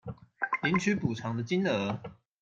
[0.63, 1.99] 領取補償的金額